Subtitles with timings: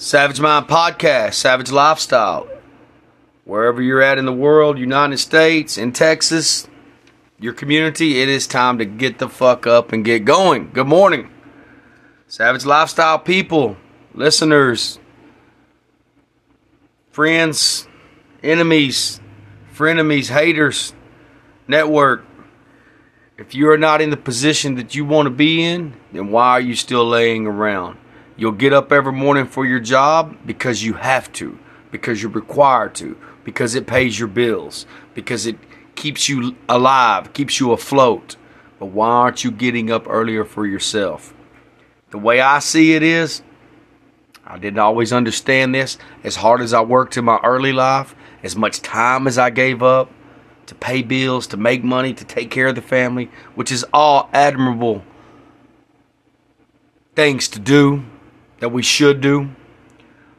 [0.00, 2.46] Savage Mind Podcast, Savage Lifestyle.
[3.44, 6.68] Wherever you're at in the world, United States, in Texas,
[7.40, 10.70] your community, it is time to get the fuck up and get going.
[10.70, 11.28] Good morning.
[12.28, 13.76] Savage Lifestyle people,
[14.14, 15.00] listeners,
[17.10, 17.88] friends,
[18.40, 19.20] enemies,
[19.74, 20.94] frenemies, haters,
[21.66, 22.24] network.
[23.36, 26.50] If you are not in the position that you want to be in, then why
[26.50, 27.98] are you still laying around?
[28.38, 31.58] You'll get up every morning for your job because you have to,
[31.90, 35.58] because you're required to, because it pays your bills, because it
[35.96, 38.36] keeps you alive, keeps you afloat.
[38.78, 41.34] But why aren't you getting up earlier for yourself?
[42.10, 43.42] The way I see it is,
[44.46, 45.98] I didn't always understand this.
[46.22, 48.14] As hard as I worked in my early life,
[48.44, 50.12] as much time as I gave up
[50.66, 54.30] to pay bills, to make money, to take care of the family, which is all
[54.32, 55.02] admirable
[57.16, 58.04] things to do
[58.60, 59.50] that we should do.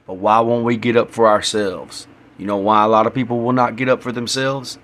[0.06, 2.08] But why won't we get up for ourselves?
[2.38, 4.80] You know why a lot of people will not get up for themselves?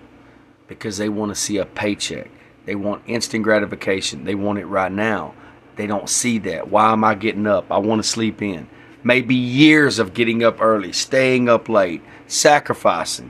[0.67, 2.29] Because they want to see a paycheck.
[2.65, 4.23] They want instant gratification.
[4.23, 5.33] They want it right now.
[5.75, 6.69] They don't see that.
[6.69, 7.71] Why am I getting up?
[7.71, 8.67] I want to sleep in.
[9.03, 13.29] Maybe years of getting up early, staying up late, sacrificing.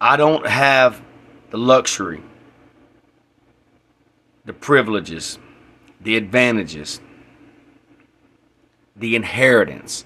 [0.00, 1.02] I don't have
[1.50, 2.22] the luxury,
[4.44, 5.38] the privileges,
[6.00, 7.00] the advantages
[8.96, 10.04] the inheritance.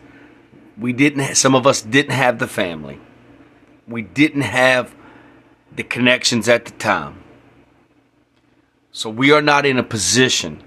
[0.79, 3.01] We didn't some of us didn't have the family.
[3.87, 4.95] We didn't have
[5.75, 7.23] the connections at the time.
[8.93, 10.63] So we are not in a position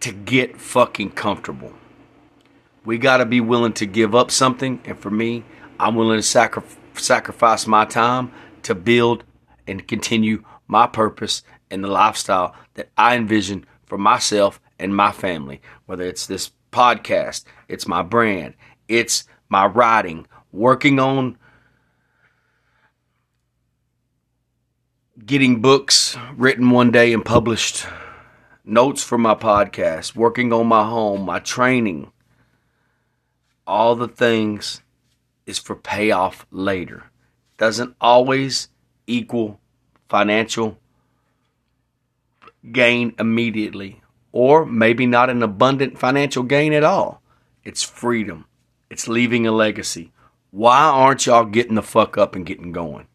[0.00, 1.72] to get fucking comfortable.
[2.84, 5.44] We got to be willing to give up something and for me,
[5.78, 6.62] I'm willing to sacri-
[6.94, 9.24] sacrifice my time to build
[9.66, 15.60] and continue my purpose and the lifestyle that I envision for myself and my family,
[15.86, 18.54] whether it's this podcast, it's my brand,
[18.88, 21.36] it's my writing, working on
[25.24, 27.86] getting books written one day and published,
[28.64, 32.10] notes for my podcast, working on my home, my training,
[33.66, 34.80] all the things
[35.46, 37.04] is for payoff later.
[37.58, 38.68] Doesn't always
[39.06, 39.60] equal
[40.08, 40.78] financial
[42.72, 43.99] gain immediately
[44.32, 47.22] or maybe not an abundant financial gain at all.
[47.64, 48.46] It's freedom.
[48.88, 50.12] It's leaving a legacy.
[50.50, 53.06] Why aren't y'all getting the fuck up and getting going?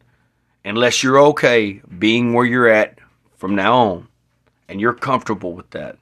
[0.64, 2.98] Unless you're okay being where you're at
[3.36, 4.08] from now on
[4.68, 5.98] and you're comfortable with that.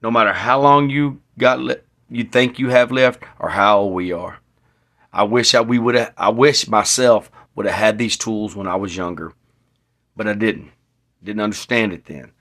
[0.00, 1.76] No matter how long you got le-
[2.08, 4.38] you think you have left or how old we are.
[5.12, 8.76] I wish I we would I wish myself would have had these tools when I
[8.76, 9.32] was younger.
[10.16, 10.70] But I didn't.
[11.22, 12.32] Didn't understand it then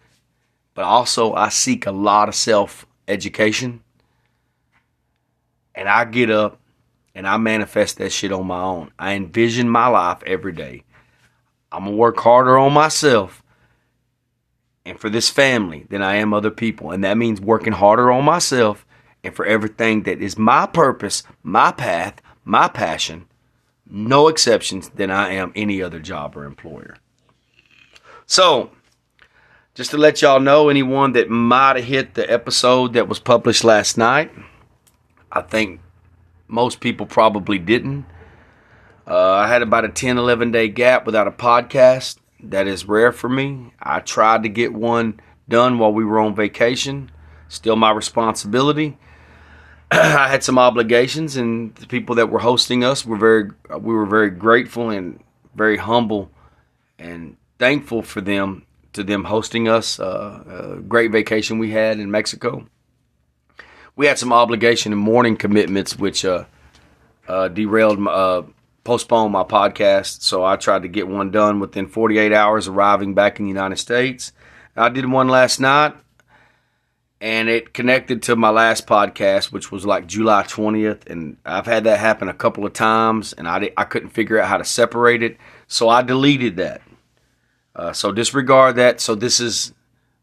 [0.78, 3.82] but also I seek a lot of self education.
[5.74, 6.60] And I get up
[7.16, 8.92] and I manifest that shit on my own.
[9.00, 10.84] I envision my life every day.
[11.72, 13.42] I'm going to work harder on myself
[14.86, 16.92] and for this family than I am other people.
[16.92, 18.86] And that means working harder on myself
[19.24, 23.26] and for everything that is my purpose, my path, my passion,
[23.90, 26.98] no exceptions than I am any other job or employer.
[28.28, 28.70] So,
[29.78, 33.64] just to let y'all know, anyone that might have hit the episode that was published
[33.64, 34.32] last night,
[35.32, 35.82] I think
[36.48, 38.08] most people probably didn't.
[39.06, 42.18] Uh, I had about a 10, 11 day gap without a podcast.
[42.40, 43.72] That is rare for me.
[43.80, 47.12] I tried to get one done while we were on vacation.
[47.48, 48.98] Still my responsibility.
[49.92, 54.08] I had some obligations, and the people that were hosting us were very, we were
[54.08, 55.20] very grateful and
[55.54, 56.32] very humble
[56.98, 58.64] and thankful for them
[58.98, 60.00] to them hosting us.
[60.00, 62.68] Uh, a great vacation we had in Mexico.
[63.96, 66.46] We had some obligation and morning commitments, which uh,
[67.28, 68.44] uh, derailed, my, uh,
[68.84, 70.22] postponed my podcast.
[70.22, 73.78] So I tried to get one done within 48 hours, arriving back in the United
[73.78, 74.32] States.
[74.76, 75.96] I did one last night,
[77.20, 81.08] and it connected to my last podcast, which was like July 20th.
[81.08, 84.48] And I've had that happen a couple of times, and I, I couldn't figure out
[84.48, 85.38] how to separate it.
[85.68, 86.82] So I deleted that.
[87.78, 89.00] Uh, so disregard that.
[89.00, 89.74] So this is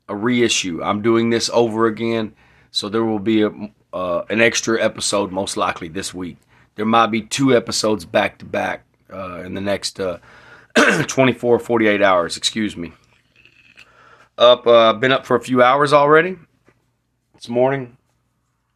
[0.08, 0.82] a reissue.
[0.82, 2.34] I'm doing this over again.
[2.72, 3.50] So there will be a,
[3.92, 6.36] uh, an extra episode most likely this week.
[6.74, 10.18] There might be two episodes back to back uh, in the next uh,
[11.06, 12.36] 24, 48 hours.
[12.36, 12.92] Excuse me.
[14.36, 16.36] Up, uh, been up for a few hours already.
[17.34, 17.96] This morning,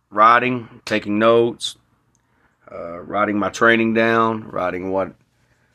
[0.09, 1.77] writing, taking notes,
[2.71, 5.15] uh, writing my training down, writing what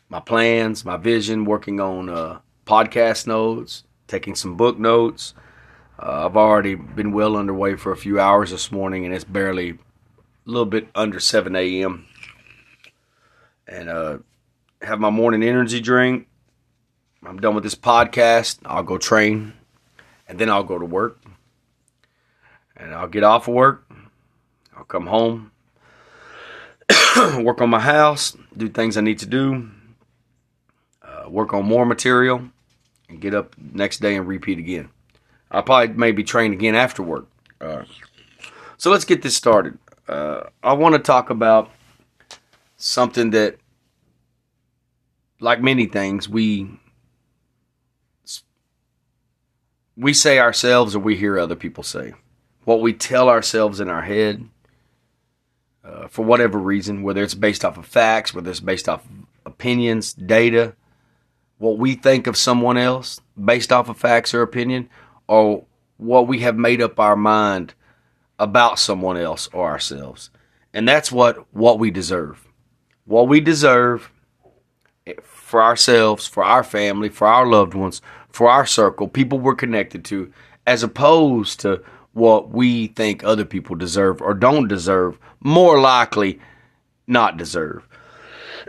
[0.07, 5.33] my plans, my vision, working on podcast notes, taking some book notes,
[5.99, 9.69] Uh, I've already been well underway for a few hours this morning, and it's barely
[9.69, 9.77] a
[10.45, 12.07] little bit under 7 a.m.
[13.67, 14.17] And uh,
[14.81, 16.27] have my morning energy drink.
[17.25, 18.59] I'm done with this podcast.
[18.65, 19.53] I'll go train,
[20.27, 21.21] and then I'll go to work.
[22.75, 23.85] And I'll get off of work.
[24.75, 25.51] I'll come home,
[27.43, 29.69] work on my house, do things I need to do,
[31.03, 32.49] uh, work on more material,
[33.13, 34.89] and get up next day and repeat again.
[35.49, 37.25] I'll probably maybe train again afterward.
[37.61, 37.83] Uh,
[38.77, 39.77] so let's get this started.
[40.07, 41.71] Uh, I want to talk about
[42.75, 43.57] something that,
[45.39, 46.79] like many things, we
[49.95, 52.13] we say ourselves or we hear other people say.
[52.65, 54.47] What we tell ourselves in our head,
[55.83, 59.11] uh, for whatever reason, whether it's based off of facts, whether it's based off of
[59.45, 60.75] opinions, data,
[61.63, 64.89] what we think of someone else based off of facts or opinion,
[65.27, 65.63] or
[65.95, 67.73] what we have made up our mind
[68.37, 70.29] about someone else or ourselves.
[70.73, 72.45] And that's what what we deserve.
[73.05, 74.11] What we deserve
[75.23, 80.03] for ourselves, for our family, for our loved ones, for our circle, people we're connected
[80.05, 80.33] to,
[80.67, 81.81] as opposed to
[82.11, 86.41] what we think other people deserve or don't deserve, more likely
[87.07, 87.87] not deserve.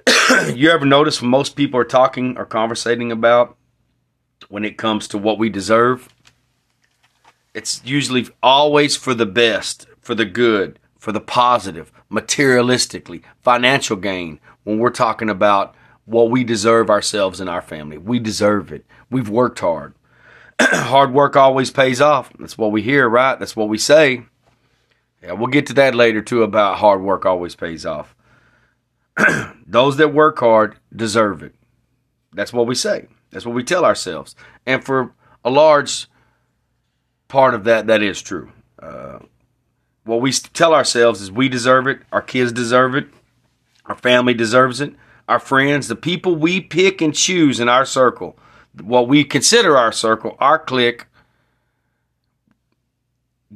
[0.54, 3.56] you ever notice when most people are talking or conversating about
[4.48, 6.08] when it comes to what we deserve?
[7.54, 14.40] It's usually always for the best, for the good, for the positive, materialistically, financial gain.
[14.64, 15.74] When we're talking about
[16.04, 18.84] what we deserve ourselves and our family, we deserve it.
[19.10, 19.94] We've worked hard.
[20.60, 22.32] hard work always pays off.
[22.38, 23.38] That's what we hear, right?
[23.38, 24.24] That's what we say.
[25.22, 28.14] Yeah, we'll get to that later too about hard work always pays off.
[29.66, 31.54] Those that work hard deserve it.
[32.32, 33.06] That's what we say.
[33.30, 34.34] That's what we tell ourselves.
[34.66, 35.12] And for
[35.44, 36.06] a large
[37.28, 38.52] part of that, that is true.
[38.80, 39.20] Uh,
[40.04, 43.06] what we tell ourselves is we deserve it, our kids deserve it,
[43.86, 44.94] our family deserves it,
[45.28, 48.36] our friends, the people we pick and choose in our circle,
[48.82, 51.06] what we consider our circle, our clique.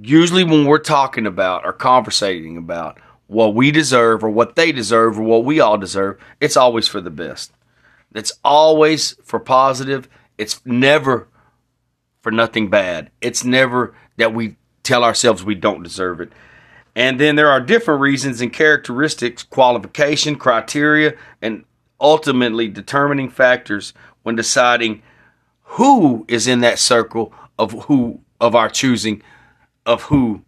[0.01, 2.99] Usually, when we're talking about or conversating about
[3.29, 7.01] what we deserve or what they deserve or what we all deserve, it's always for
[7.01, 7.53] the best.
[8.15, 10.09] It's always for positive.
[10.37, 11.29] It's never
[12.23, 13.11] for nothing bad.
[13.21, 16.33] It's never that we tell ourselves we don't deserve it.
[16.97, 21.65] And then there are different reasons and characteristics, qualification, criteria, and
[22.01, 23.93] ultimately determining factors
[24.23, 25.03] when deciding
[25.63, 29.23] who is in that circle of who of our choosing
[29.85, 30.43] of who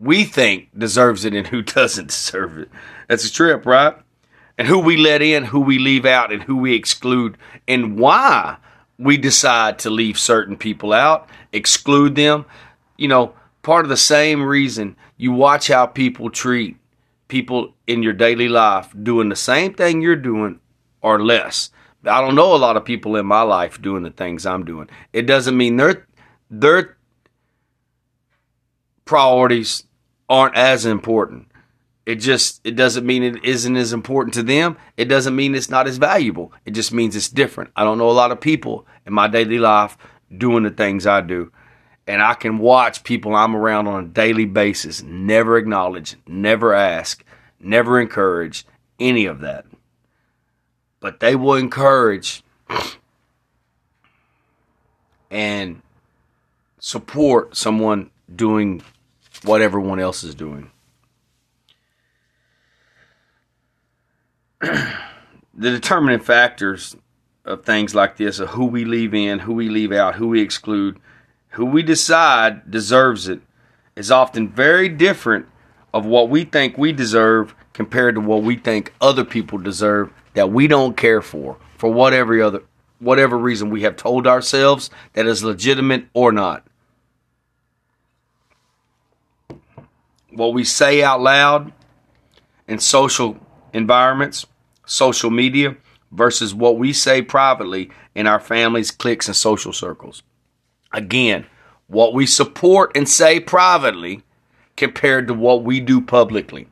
[0.00, 2.70] we think deserves it and who doesn't deserve it.
[3.08, 3.94] That's a trip, right?
[4.58, 7.38] And who we let in, who we leave out, and who we exclude,
[7.68, 8.56] and why
[8.98, 12.44] we decide to leave certain people out, exclude them.
[12.98, 16.76] You know, part of the same reason you watch how people treat
[17.28, 20.60] people in your daily life doing the same thing you're doing
[21.00, 21.70] or less.
[22.04, 24.88] I don't know a lot of people in my life doing the things I'm doing.
[25.12, 26.06] It doesn't mean their
[26.50, 26.96] their
[29.04, 29.84] priorities
[30.30, 31.48] aren't as important.
[32.06, 34.78] It just it doesn't mean it isn't as important to them.
[34.96, 36.52] It doesn't mean it's not as valuable.
[36.64, 37.70] It just means it's different.
[37.76, 39.98] I don't know a lot of people in my daily life
[40.36, 41.52] doing the things I do.
[42.06, 47.22] And I can watch people I'm around on a daily basis never acknowledge, never ask,
[47.60, 48.64] never encourage
[48.98, 49.66] any of that.
[51.00, 52.42] But they will encourage
[55.30, 55.82] and
[56.78, 58.82] support someone doing
[59.42, 60.70] what everyone else is doing.
[64.60, 64.94] the
[65.54, 66.96] determining factors
[67.44, 70.40] of things like this of who we leave in, who we leave out, who we
[70.40, 70.98] exclude,
[71.50, 73.40] who we decide deserves it
[73.96, 75.46] is often very different
[75.92, 80.50] of what we think we deserve compared to what we think other people deserve that
[80.50, 82.62] we don't care for for whatever other
[82.98, 86.66] whatever reason we have told ourselves that is legitimate or not.
[90.32, 91.72] What we say out loud
[92.68, 93.38] in social
[93.72, 94.46] environments,
[94.86, 95.76] social media,
[96.12, 100.22] versus what we say privately in our families, cliques, and social circles.
[100.92, 101.46] Again,
[101.86, 104.22] what we support and say privately
[104.76, 106.68] compared to what we do publicly.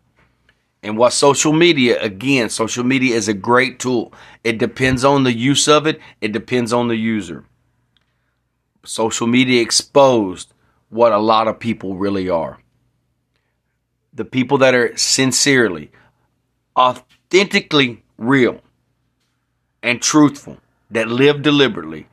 [0.82, 4.12] And what social media, again, social media is a great tool.
[4.44, 7.44] It depends on the use of it, it depends on the user.
[8.84, 10.54] Social media exposed
[10.88, 12.60] what a lot of people really are.
[14.18, 15.92] The people that are sincerely,
[16.76, 18.60] authentically real
[19.80, 20.56] and truthful,
[20.90, 22.08] that live deliberately,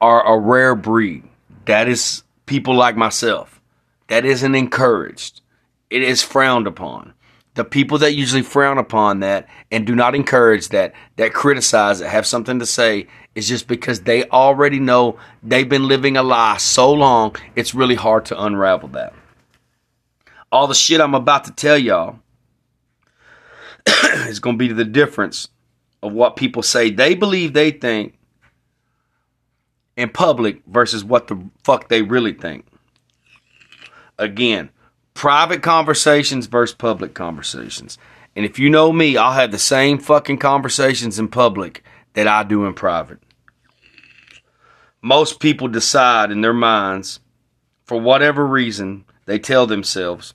[0.00, 1.24] are a rare breed.
[1.64, 3.60] That is people like myself.
[4.06, 5.40] That isn't encouraged.
[5.90, 7.14] It is frowned upon.
[7.54, 12.06] The people that usually frown upon that and do not encourage that, that criticize it,
[12.06, 16.58] have something to say, is just because they already know they've been living a lie
[16.58, 19.12] so long, it's really hard to unravel that.
[20.50, 22.18] All the shit I'm about to tell y'all
[24.26, 25.48] is going to be the difference
[26.02, 28.18] of what people say they believe they think
[29.96, 32.64] in public versus what the fuck they really think.
[34.18, 34.70] Again,
[35.14, 37.98] private conversations versus public conversations.
[38.36, 41.82] And if you know me, I'll have the same fucking conversations in public
[42.14, 43.18] that I do in private.
[45.02, 47.20] Most people decide in their minds,
[47.84, 50.34] for whatever reason, they tell themselves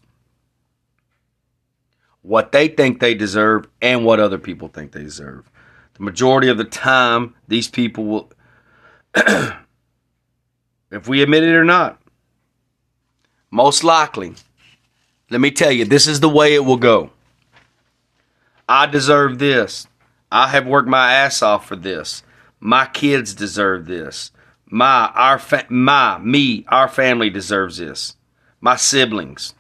[2.23, 5.49] what they think they deserve and what other people think they deserve.
[5.93, 8.31] The majority of the time, these people will
[10.91, 12.01] if we admit it or not.
[13.51, 14.33] Most likely,
[15.29, 17.11] let me tell you, this is the way it will go.
[18.67, 19.87] I deserve this.
[20.31, 22.23] I have worked my ass off for this.
[22.59, 24.31] My kids deserve this.
[24.65, 28.15] My, our, fa- my, me, our family deserves this.
[28.59, 29.53] My siblings.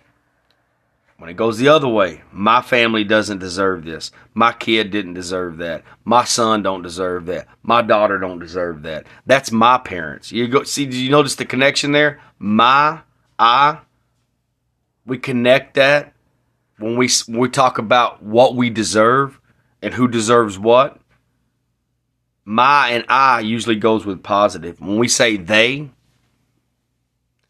[1.23, 4.11] When it goes the other way, my family doesn't deserve this.
[4.33, 5.85] My kid didn't deserve that.
[6.03, 7.47] My son don't deserve that.
[7.61, 9.07] My daughter don't deserve that.
[9.25, 10.33] That's my parents.
[10.33, 10.83] You go see.
[10.83, 12.19] Did you notice the connection there?
[12.39, 13.03] My,
[13.39, 13.79] I.
[15.05, 16.11] We connect that
[16.77, 19.39] when we when we talk about what we deserve
[19.81, 20.99] and who deserves what.
[22.43, 24.81] My and I usually goes with positive.
[24.81, 25.89] When we say they,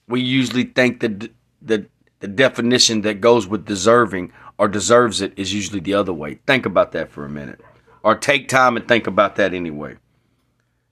[0.07, 1.87] we usually think that the
[2.23, 6.35] the definition that goes with deserving or deserves it is usually the other way.
[6.47, 7.59] Think about that for a minute.
[8.01, 9.97] Or take time and think about that anyway.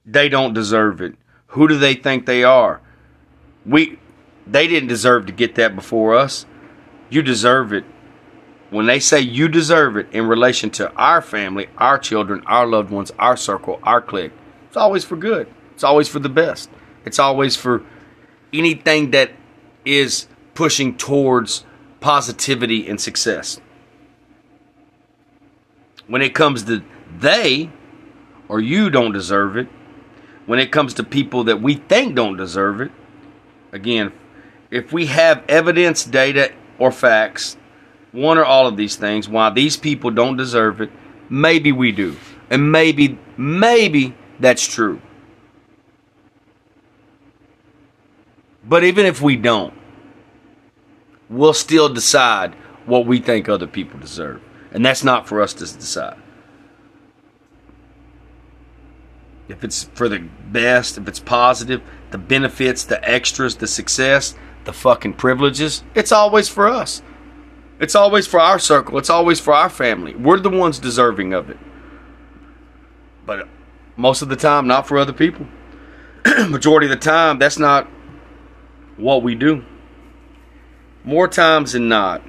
[0.04, 1.14] They don't deserve it.
[1.46, 2.82] Who do they think they are?
[3.64, 3.98] We
[4.46, 6.44] they didn't deserve to get that before us.
[7.08, 7.84] You deserve it.
[8.68, 12.90] When they say you deserve it in relation to our family, our children, our loved
[12.90, 14.32] ones, our circle, our clique,
[14.68, 15.48] it's always for good.
[15.72, 16.68] It's always for the best.
[17.06, 17.82] It's always for
[18.52, 19.30] anything that
[19.86, 21.64] is pushing towards
[22.00, 23.60] positivity and success.
[26.06, 26.82] When it comes to
[27.18, 27.70] they
[28.48, 29.68] or you don't deserve it,
[30.46, 32.90] when it comes to people that we think don't deserve it,
[33.70, 34.12] again,
[34.70, 37.56] if we have evidence, data, or facts,
[38.10, 40.90] one or all of these things, why these people don't deserve it,
[41.30, 42.16] maybe we do.
[42.50, 45.00] And maybe, maybe that's true.
[48.64, 49.74] But even if we don't,
[51.32, 52.54] we'll still decide
[52.86, 54.40] what we think other people deserve.
[54.70, 56.16] And that's not for us to decide.
[59.48, 64.34] If it's for the best, if it's positive, the benefits, the extras, the success,
[64.64, 67.02] the fucking privileges, it's always for us.
[67.80, 68.96] It's always for our circle.
[68.98, 70.14] It's always for our family.
[70.14, 71.58] We're the ones deserving of it.
[73.26, 73.48] But
[73.96, 75.46] most of the time, not for other people.
[76.48, 77.88] Majority of the time, that's not
[78.96, 79.64] what we do
[81.04, 82.22] more times than not,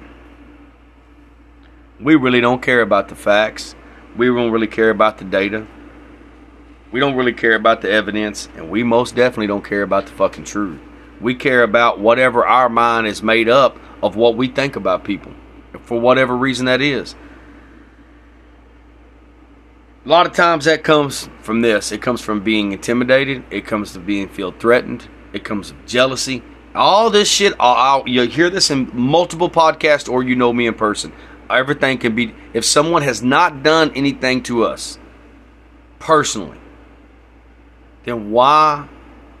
[2.00, 3.74] we really don't care about the facts.
[4.16, 5.66] We don't really care about the data.
[6.92, 8.48] We don't really care about the evidence.
[8.56, 10.80] And we most definitely don't care about the fucking truth.
[11.20, 15.32] We care about whatever our mind is made up of what we think about people,
[15.82, 17.14] for whatever reason that is.
[20.04, 21.90] A lot of times that comes from this.
[21.90, 23.44] It comes from being intimidated.
[23.50, 25.08] It comes to being feel threatened.
[25.32, 26.42] It comes from jealousy.
[26.74, 30.66] All this shit, I'll, I'll, you hear this in multiple podcasts or you know me
[30.66, 31.12] in person.
[31.48, 34.98] Everything can be, if someone has not done anything to us
[35.98, 36.58] personally,
[38.04, 38.88] then why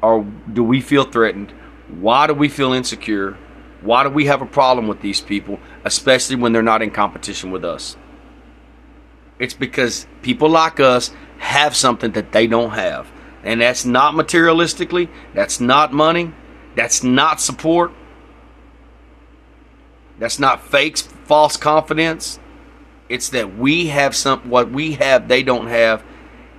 [0.00, 1.50] or do we feel threatened?
[1.88, 3.38] Why do we feel insecure?
[3.80, 7.50] Why do we have a problem with these people, especially when they're not in competition
[7.50, 7.96] with us?
[9.38, 13.10] It's because people like us have something that they don't have.
[13.42, 16.32] And that's not materialistically, that's not money,
[16.74, 17.92] that's not support.
[20.18, 22.38] That's not fake false confidence.
[23.08, 26.04] It's that we have some what we have they don't have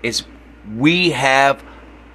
[0.04, 0.26] is
[0.76, 1.64] we have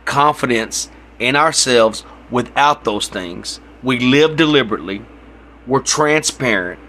[0.04, 3.60] confidence in ourselves without those things.
[3.82, 5.04] We live deliberately.
[5.66, 6.80] We're transparent.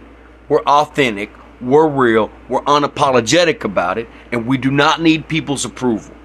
[0.50, 1.32] We're authentic.
[1.60, 2.32] We're real.
[2.50, 4.10] We're unapologetic about it.
[4.32, 6.16] And we do not need people's approval.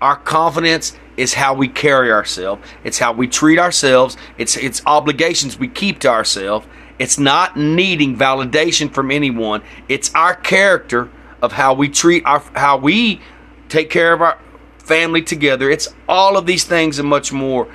[0.00, 2.62] Our confidence is how we carry ourselves.
[2.84, 4.16] It's how we treat ourselves.
[4.38, 6.66] It's it's obligations we keep to ourselves.
[6.98, 9.62] It's not needing validation from anyone.
[9.88, 11.10] It's our character
[11.42, 13.20] of how we treat our how we
[13.68, 14.38] take care of our
[14.78, 15.68] family together.
[15.68, 17.68] It's all of these things and much more.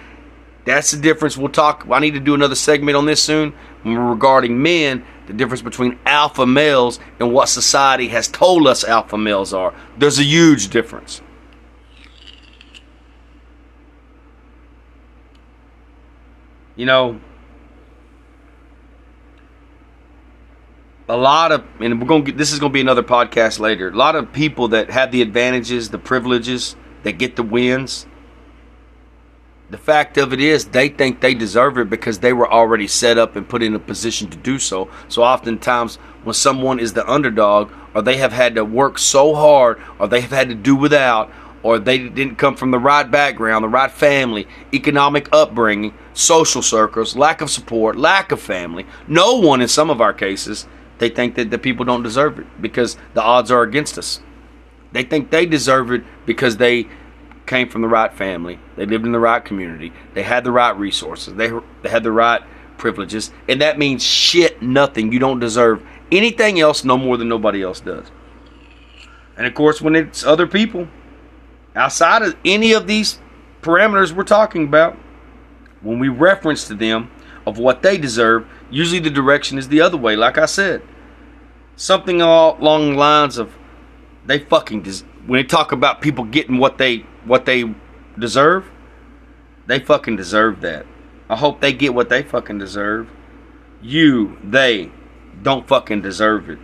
[0.65, 1.37] That's the difference.
[1.37, 1.85] We'll talk.
[1.91, 3.53] I need to do another segment on this soon
[3.83, 5.05] regarding men.
[5.27, 9.73] The difference between alpha males and what society has told us alpha males are.
[9.97, 11.21] There's a huge difference.
[16.75, 17.19] You know,
[21.07, 23.89] a lot of, and we're going to this is going to be another podcast later.
[23.89, 28.07] A lot of people that have the advantages, the privileges, that get the wins.
[29.69, 33.17] The fact of it is, they think they deserve it because they were already set
[33.17, 34.89] up and put in a position to do so.
[35.07, 39.81] So, oftentimes, when someone is the underdog, or they have had to work so hard,
[39.97, 41.31] or they have had to do without,
[41.63, 47.15] or they didn't come from the right background, the right family, economic upbringing, social circles,
[47.15, 48.85] lack of support, lack of family.
[49.07, 50.67] No one, in some of our cases,
[50.99, 54.19] they think that the people don't deserve it because the odds are against us.
[54.91, 56.87] They think they deserve it because they
[57.45, 60.77] came from the right family, they lived in the right community, they had the right
[60.77, 61.51] resources, they,
[61.81, 62.41] they had the right
[62.77, 65.11] privileges, and that means shit nothing.
[65.11, 68.11] You don't deserve anything else no more than nobody else does.
[69.35, 70.87] And of course, when it's other people,
[71.75, 73.19] outside of any of these
[73.61, 74.97] parameters we're talking about,
[75.81, 77.11] when we reference to them
[77.45, 80.81] of what they deserve, usually the direction is the other way, like I said.
[81.75, 83.55] Something along the lines of
[84.25, 87.73] they fucking des- when they talk about people getting what they what they
[88.17, 88.69] deserve,
[89.65, 90.85] they fucking deserve that.
[91.29, 93.09] I hope they get what they fucking deserve.
[93.81, 94.91] You, they
[95.41, 96.59] don't fucking deserve it.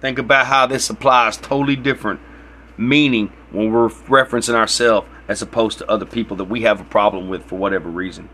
[0.00, 2.20] Think about how this applies totally different
[2.76, 7.28] meaning when we're referencing ourselves as opposed to other people that we have a problem
[7.28, 8.28] with for whatever reason.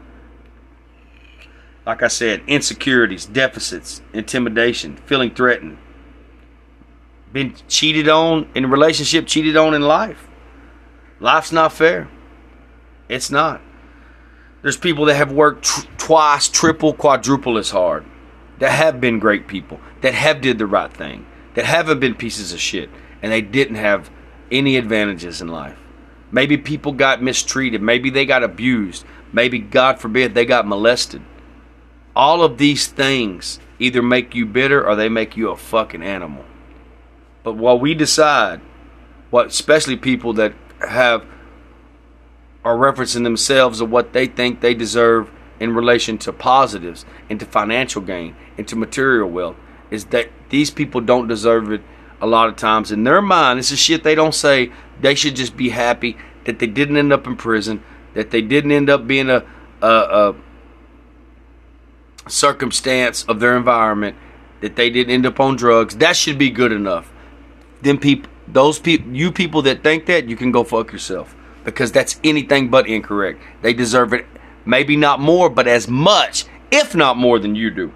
[1.86, 5.78] Like I said, insecurities, deficits, intimidation, feeling threatened,
[7.32, 10.28] been cheated on in a relationship, cheated on in life.
[11.20, 12.08] Life's not fair.
[13.08, 13.60] It's not.
[14.62, 18.04] There's people that have worked tr- twice, triple, quadruple as hard.
[18.58, 19.80] That have been great people.
[20.00, 21.26] That have did the right thing.
[21.54, 22.90] That haven't been pieces of shit.
[23.22, 24.10] And they didn't have
[24.50, 25.78] any advantages in life.
[26.30, 27.80] Maybe people got mistreated.
[27.82, 29.04] Maybe they got abused.
[29.32, 31.22] Maybe, God forbid, they got molested.
[32.14, 36.44] All of these things either make you bitter or they make you a fucking animal.
[37.42, 38.60] But while we decide,
[39.30, 40.54] what especially people that
[40.86, 41.24] have
[42.64, 45.30] are referencing themselves of what they think they deserve
[45.60, 49.56] in relation to positives and to financial gain and to material wealth,
[49.90, 51.82] is that these people don't deserve it
[52.20, 53.58] a lot of times in their mind.
[53.58, 54.72] This is shit they don't say.
[55.00, 57.82] They should just be happy that they didn't end up in prison,
[58.14, 59.44] that they didn't end up being a,
[59.82, 60.34] a, a
[62.28, 64.16] circumstance of their environment,
[64.60, 65.96] that they didn't end up on drugs.
[65.96, 67.12] That should be good enough.
[67.82, 71.92] Then people, those people, you people that think that, you can go fuck yourself because
[71.92, 73.40] that's anything but incorrect.
[73.62, 74.26] They deserve it,
[74.64, 77.92] maybe not more, but as much, if not more, than you do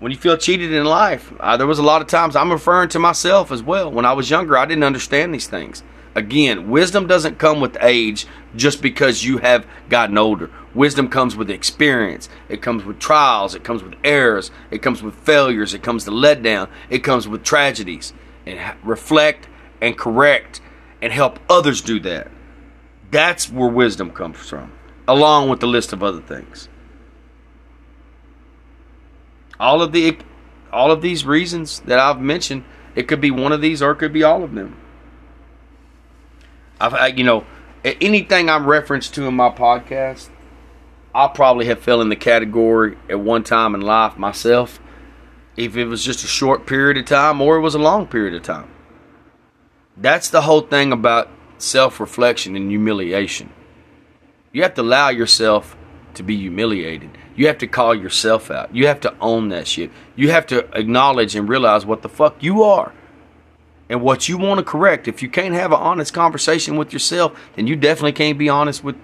[0.00, 2.88] when you feel cheated in life, uh, there was a lot of times I'm referring
[2.90, 3.92] to myself as well.
[3.92, 5.82] When I was younger, I didn't understand these things.
[6.14, 10.50] Again, wisdom doesn't come with age just because you have gotten older.
[10.74, 12.30] Wisdom comes with experience.
[12.48, 13.54] It comes with trials.
[13.54, 14.50] It comes with errors.
[14.70, 15.74] It comes with failures.
[15.74, 16.68] It comes to letdown.
[16.88, 18.14] It comes with tragedies.
[18.46, 19.48] And reflect
[19.82, 20.62] and correct
[21.02, 22.28] and help others do that.
[23.10, 24.72] That's where wisdom comes from,
[25.06, 26.69] along with the list of other things
[29.60, 30.18] all of the
[30.72, 33.96] all of these reasons that I've mentioned, it could be one of these or it
[33.96, 34.76] could be all of them.
[36.80, 37.44] I've I, you know
[37.84, 40.30] anything I'm referenced to in my podcast,
[41.14, 44.80] I probably have fell in the category at one time in life myself,
[45.56, 48.34] if it was just a short period of time or it was a long period
[48.34, 48.70] of time.
[49.96, 53.52] That's the whole thing about self reflection and humiliation.
[54.52, 55.76] You have to allow yourself
[56.20, 57.10] to be humiliated.
[57.34, 58.74] You have to call yourself out.
[58.74, 59.90] You have to own that shit.
[60.14, 62.92] You have to acknowledge and realize what the fuck you are
[63.88, 65.08] and what you want to correct.
[65.08, 68.84] If you can't have an honest conversation with yourself, then you definitely can't be honest
[68.84, 68.96] with,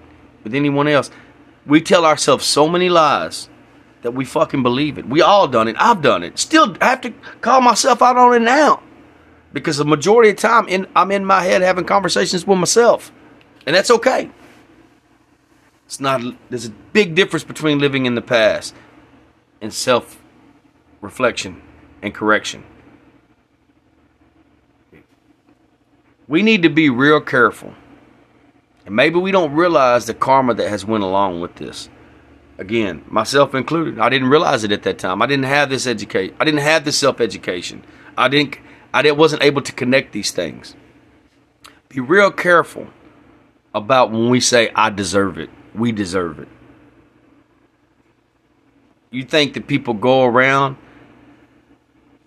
[0.43, 1.09] with anyone else.
[1.65, 3.49] We tell ourselves so many lies
[4.03, 5.09] that we fucking believe it.
[5.09, 5.75] We all done it.
[5.79, 6.37] I've done it.
[6.37, 8.83] Still I have to call myself out on it now.
[9.51, 13.11] Because the majority of time in, I'm in my head having conversations with myself.
[13.65, 14.29] And that's okay.
[15.87, 16.21] It's not.
[16.49, 18.75] There's a big difference between living in the past
[19.61, 20.21] and self
[20.99, 21.61] reflection
[22.01, 22.65] and correction.
[26.27, 27.73] We need to be real careful.
[28.85, 31.87] And maybe we don't realize the karma that has went along with this.
[32.57, 33.97] Again, myself included.
[33.97, 35.21] I didn't realize it at that time.
[35.21, 36.35] I didn't have this education.
[36.37, 37.85] I didn't have this self-education.
[38.17, 38.57] I didn't
[38.93, 40.75] I didn't, wasn't able to connect these things.
[41.87, 42.87] Be real careful
[43.73, 45.49] about when we say, I deserve it.
[45.73, 46.47] We deserve it.
[49.11, 50.77] You think that people go around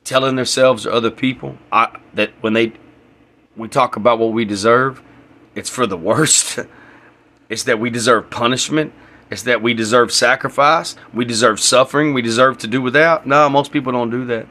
[0.04, 2.72] telling themselves or other people I, that when they
[3.56, 5.02] we talk about what we deserve,
[5.54, 6.58] it's for the worst.
[7.48, 8.92] it's that we deserve punishment.
[9.30, 10.96] It's that we deserve sacrifice.
[11.12, 12.14] We deserve suffering.
[12.14, 13.26] We deserve to do without.
[13.26, 14.46] No, most people don't do that.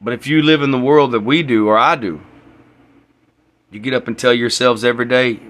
[0.00, 2.22] But if you live in the world that we do or I do,
[3.70, 5.40] you get up and tell yourselves every day,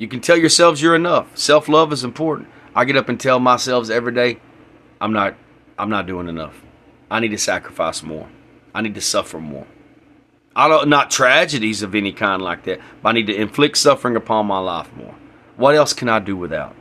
[0.00, 1.36] you can tell yourselves you're enough.
[1.36, 2.48] Self love is important.
[2.74, 4.40] I get up and tell myself every day,
[4.98, 5.34] I'm not
[5.78, 6.62] I'm not doing enough.
[7.10, 8.30] I need to sacrifice more.
[8.74, 9.66] I need to suffer more.
[10.56, 14.16] I don't not tragedies of any kind like that, but I need to inflict suffering
[14.16, 15.14] upon my life more.
[15.56, 16.74] What else can I do without?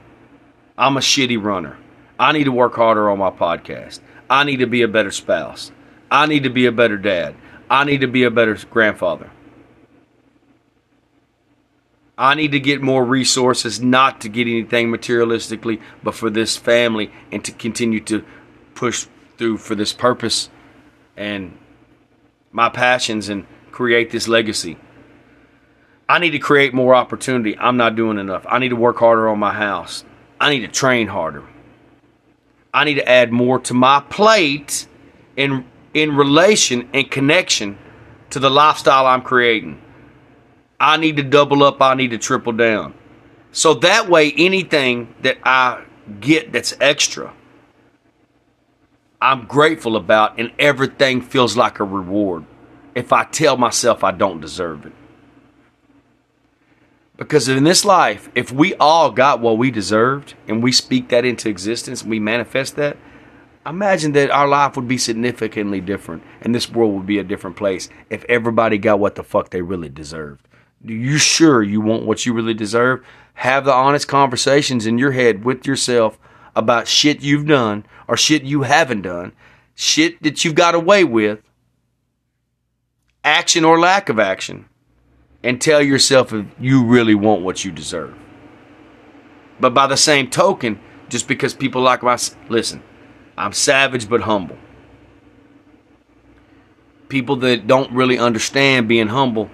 [0.77, 1.77] I'm a shitty runner.
[2.17, 3.99] I need to work harder on my podcast.
[4.29, 5.73] I need to be a better spouse.
[6.09, 7.35] I need to be a better dad.
[7.69, 9.29] I need to be a better grandfather.
[12.19, 17.13] I need to get more resources, not to get anything materialistically, but for this family
[17.31, 18.25] and to continue to
[18.75, 20.49] push through for this purpose
[21.15, 21.57] and
[22.51, 24.77] my passions and create this legacy.
[26.09, 27.57] I need to create more opportunity.
[27.57, 28.45] I'm not doing enough.
[28.49, 30.03] I need to work harder on my house.
[30.41, 31.45] I need to train harder.
[32.73, 34.87] I need to add more to my plate
[35.37, 37.77] in in relation and connection
[38.31, 39.81] to the lifestyle I'm creating.
[40.79, 42.93] I need to double up, I need to triple down.
[43.51, 45.83] So that way anything that I
[46.19, 47.33] get that's extra
[49.21, 52.45] I'm grateful about, and everything feels like a reward
[52.95, 54.93] if I tell myself I don't deserve it.
[57.17, 61.25] Because in this life, if we all got what we deserved and we speak that
[61.25, 62.95] into existence and we manifest that,
[63.65, 67.57] imagine that our life would be significantly different and this world would be a different
[67.57, 70.47] place if everybody got what the fuck they really deserved.
[70.83, 73.05] You sure you want what you really deserve?
[73.35, 76.17] Have the honest conversations in your head with yourself
[76.55, 79.33] about shit you've done or shit you haven't done,
[79.75, 81.39] shit that you've got away with,
[83.23, 84.65] action or lack of action,
[85.43, 88.15] and tell yourself if you really want what you deserve.
[89.59, 92.17] But by the same token, just because people like my
[92.49, 92.81] listen,
[93.37, 94.57] I'm savage but humble.
[97.09, 99.49] People that don't really understand being humble,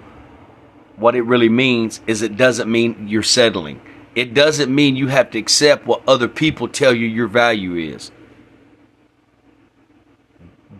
[0.96, 3.80] what it really means is it doesn't mean you're settling
[4.16, 8.10] it doesn't mean you have to accept what other people tell you your value is.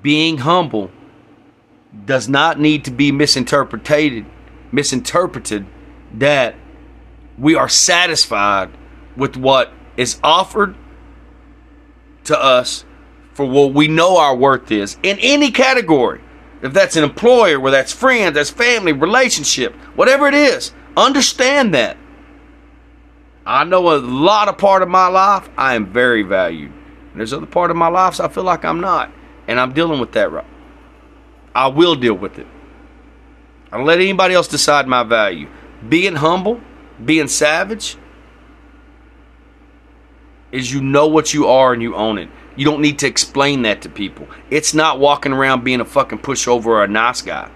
[0.01, 0.91] Being humble
[2.07, 4.25] does not need to be misinterpreted
[4.73, 5.67] misinterpreted
[6.15, 6.55] that
[7.39, 8.71] we are satisfied
[9.17, 10.75] with what is offered
[12.25, 12.85] to us
[13.33, 16.23] for what we know our worth is in any category.
[16.63, 21.97] If that's an employer, whether that's friends, that's family, relationship, whatever it is, understand that.
[23.45, 26.73] I know a lot of part of my life I am very valued.
[27.13, 29.13] And there's other part of my life I feel like I'm not.
[29.47, 30.45] And I'm dealing with that right.
[31.55, 32.47] I will deal with it.
[33.71, 35.49] I don't let anybody else decide my value.
[35.89, 36.61] Being humble,
[37.05, 37.97] being savage,
[40.53, 42.29] is you know what you are and you own it.
[42.57, 44.27] You don't need to explain that to people.
[44.51, 47.51] It's not walking around being a fucking pushover or a nice guy.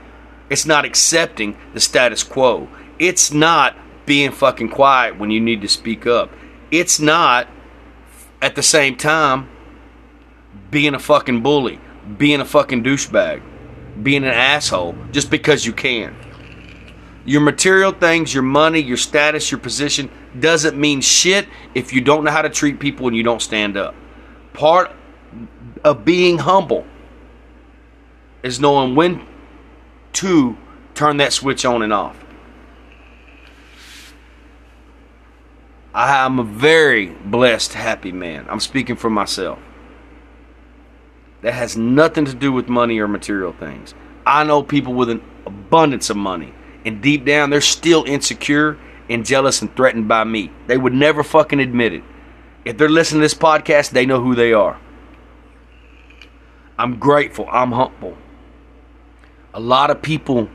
[0.50, 2.68] It's not accepting the status quo.
[2.98, 6.30] It's not being fucking quiet when you need to speak up.
[6.70, 7.48] It's not
[8.42, 9.48] at the same time
[10.70, 11.80] being a fucking bully,
[12.18, 13.42] being a fucking douchebag,
[14.02, 16.14] being an asshole just because you can.
[17.24, 22.24] Your material things, your money, your status, your position doesn't mean shit if you don't
[22.24, 23.94] know how to treat people and you don't stand up.
[24.52, 24.90] Part
[25.84, 26.84] of being humble
[28.42, 29.26] is knowing when
[30.14, 30.56] to
[30.94, 32.16] turn that switch on and off.
[35.92, 38.46] I'm a very blessed, happy man.
[38.48, 39.58] I'm speaking for myself.
[41.42, 43.94] That has nothing to do with money or material things.
[44.26, 49.26] I know people with an abundance of money, and deep down, they're still insecure and
[49.26, 50.52] jealous and threatened by me.
[50.66, 52.04] They would never fucking admit it.
[52.64, 54.78] If they're listening to this podcast, they know who they are.
[56.78, 57.48] I'm grateful.
[57.50, 58.16] I'm humble.
[59.52, 60.48] A lot of people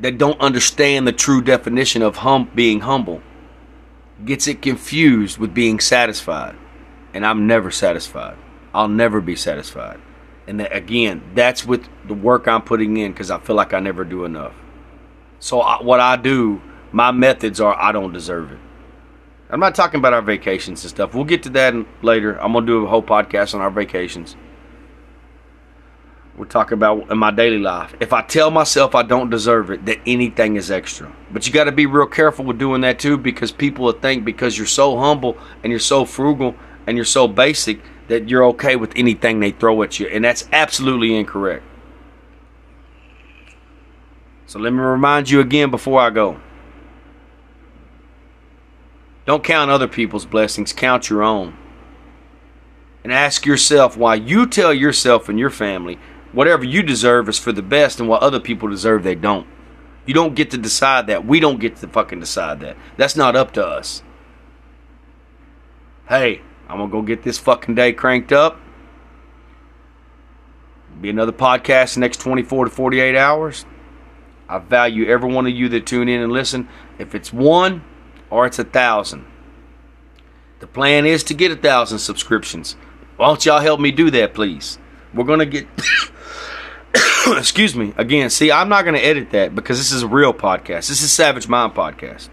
[0.00, 3.20] that don't understand the true definition of hum- being humble
[4.24, 6.56] gets it confused with being satisfied.
[7.14, 8.36] And I'm never satisfied.
[8.74, 10.00] I'll never be satisfied.
[10.46, 13.80] And that, again, that's with the work I'm putting in because I feel like I
[13.80, 14.54] never do enough.
[15.40, 16.60] So I, what I do,
[16.92, 18.58] my methods are I don't deserve it.
[19.50, 21.14] I'm not talking about our vacations and stuff.
[21.14, 22.40] We'll get to that later.
[22.40, 24.36] I'm gonna do a whole podcast on our vacations.
[26.36, 27.94] We're talking about in my daily life.
[27.98, 31.12] If I tell myself I don't deserve it, that anything is extra.
[31.32, 34.24] But you got to be real careful with doing that too because people will think
[34.24, 36.54] because you're so humble and you're so frugal
[36.86, 40.06] and you're so basic that you're okay with anything they throw at you.
[40.06, 41.64] And that's absolutely incorrect.
[44.46, 46.40] So let me remind you again before I go.
[49.28, 51.54] Don't count other people's blessings, count your own.
[53.04, 55.98] And ask yourself why you tell yourself and your family
[56.32, 59.46] whatever you deserve is for the best and what other people deserve they don't.
[60.06, 61.26] You don't get to decide that.
[61.26, 62.78] We don't get to fucking decide that.
[62.96, 64.02] That's not up to us.
[66.08, 68.58] Hey, I'm gonna go get this fucking day cranked up.
[71.02, 73.66] Be another podcast next 24 to 48 hours.
[74.48, 76.66] I value every one of you that tune in and listen.
[76.98, 77.84] If it's one
[78.30, 79.26] or it's a thousand,
[80.60, 82.76] the plan is to get a thousand subscriptions.
[83.16, 84.78] Why don't y'all help me do that, please?
[85.14, 85.66] We're gonna get.
[87.26, 88.30] excuse me again.
[88.30, 90.88] See, I'm not gonna edit that because this is a real podcast.
[90.88, 92.28] This is Savage Mind podcast.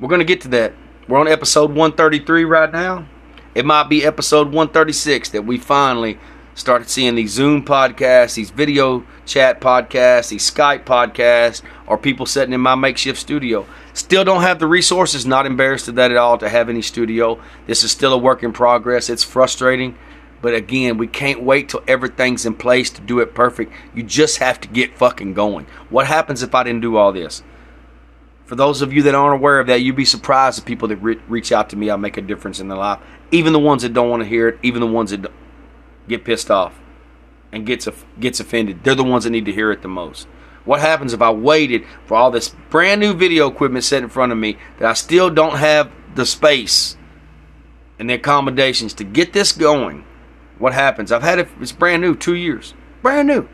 [0.00, 0.74] We're gonna get to that.
[1.08, 3.06] We're on episode 133 right now.
[3.54, 6.18] It might be episode 136 that we finally
[6.54, 12.52] started seeing these Zoom podcasts, these video chat podcasts, these Skype podcasts, or people sitting
[12.52, 13.66] in my makeshift studio.
[13.94, 17.40] Still don't have the resources, not embarrassed of that at all to have any studio.
[17.66, 19.10] This is still a work in progress.
[19.10, 19.96] It's frustrating.
[20.40, 23.72] But again, we can't wait till everything's in place to do it perfect.
[23.94, 25.66] You just have to get fucking going.
[25.88, 27.42] What happens if I didn't do all this?
[28.44, 30.96] For those of you that aren't aware of that, you'd be surprised the people that
[30.96, 31.90] re- reach out to me.
[31.90, 32.98] I make a difference in their life.
[33.30, 35.30] Even the ones that don't want to hear it, even the ones that
[36.08, 36.78] get pissed off
[37.52, 37.88] and gets
[38.18, 38.82] gets offended.
[38.82, 40.26] They're the ones that need to hear it the most.
[40.64, 44.32] What happens if I waited for all this brand new video equipment set in front
[44.32, 46.96] of me that I still don't have the space
[47.98, 50.04] and the accommodations to get this going?
[50.58, 51.10] What happens?
[51.10, 52.74] I've had it, it's brand new, two years.
[53.02, 53.48] Brand new.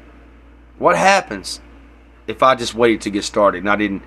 [0.79, 1.61] What happens
[2.27, 4.03] if I just waited to get started and I didn't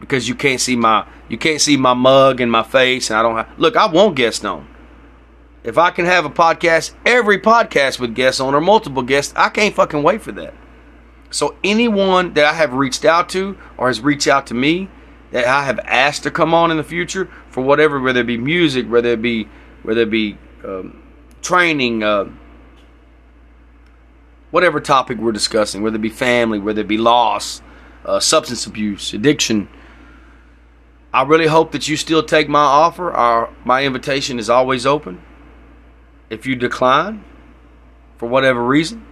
[0.00, 3.22] because you can't see my you can't see my mug and my face and I
[3.22, 4.68] don't have look, I won't guest on.
[5.64, 9.48] If I can have a podcast, every podcast with guests on or multiple guests, I
[9.48, 10.54] can't fucking wait for that.
[11.30, 14.88] So anyone that I have reached out to or has reached out to me
[15.30, 18.38] that I have asked to come on in the future for whatever, whether it be
[18.38, 19.48] music, whether it be
[19.82, 21.02] whether it be um,
[21.42, 22.30] training, uh,
[24.50, 27.62] whatever topic we're discussing, whether it be family, whether it be loss,
[28.04, 29.68] uh, substance abuse, addiction.
[31.12, 33.10] I really hope that you still take my offer.
[33.12, 35.22] Our, my invitation is always open.
[36.30, 37.24] If you decline,
[38.16, 39.06] for whatever reason,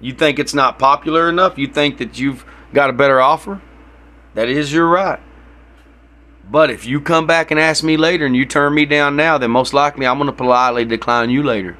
[0.00, 3.60] you think it's not popular enough, you think that you've got a better offer,
[4.34, 5.20] that is your right.
[6.50, 9.38] But if you come back and ask me later and you turn me down now,
[9.38, 11.78] then most likely I'm going to politely decline you later.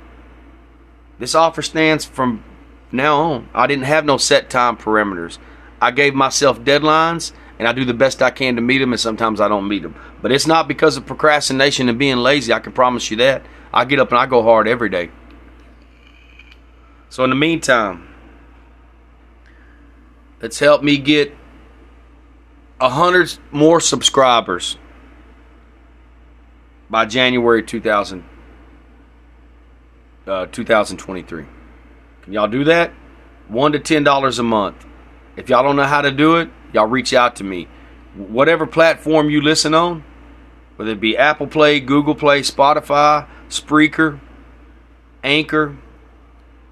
[1.18, 2.44] This offer stands from
[2.90, 3.48] now on.
[3.52, 5.38] I didn't have no set time parameters.
[5.80, 8.98] I gave myself deadlines and I do the best I can to meet them, and
[8.98, 9.94] sometimes I don't meet them.
[10.20, 12.52] But it's not because of procrastination and being lazy.
[12.52, 13.44] I can promise you that.
[13.72, 15.10] I get up and I go hard every day.
[17.08, 18.08] So in the meantime,
[20.40, 21.34] let's help me get
[22.80, 24.76] a hundred more subscribers
[26.90, 28.24] by January 2000,
[30.26, 31.44] uh, 2023.
[32.22, 32.92] Can y'all do that?
[33.48, 34.86] One to ten dollars a month.
[35.36, 37.68] If y'all don't know how to do it, y'all reach out to me.
[38.14, 40.04] Whatever platform you listen on,
[40.76, 44.18] whether it be Apple Play, Google Play, Spotify, Spreaker,
[45.22, 45.76] Anchor.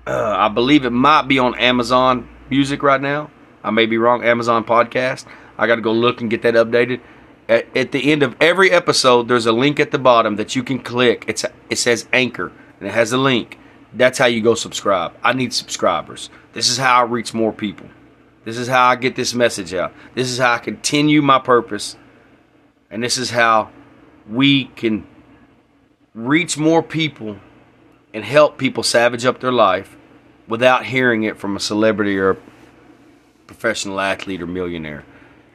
[0.07, 3.31] Uh, I believe it might be on Amazon Music right now.
[3.63, 4.25] I may be wrong.
[4.25, 5.27] Amazon Podcast.
[5.59, 7.01] I got to go look and get that updated.
[7.49, 10.63] At, at, the end of every episode, there's a link at the bottom that you
[10.63, 11.25] can click.
[11.29, 13.59] It's it says Anchor and it has a link.
[13.93, 15.13] That's how you go subscribe.
[15.23, 16.31] I need subscribers.
[16.55, 17.89] This is how I reach more people.
[18.45, 19.93] This is how I get this message out.
[20.15, 21.97] This is how I continue my purpose.
[22.91, 23.71] And this is how
[24.29, 25.07] we can
[26.15, 27.39] reach more people
[28.13, 29.97] and help people savage up their life
[30.49, 32.37] without hearing it from a celebrity or a
[33.47, 35.05] professional athlete or millionaire.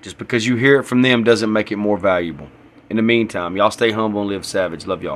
[0.02, 2.48] Just because you hear it from them doesn't make it more valuable.
[2.90, 4.86] In the meantime, y'all stay humble and live savage.
[4.86, 5.14] Love y'all.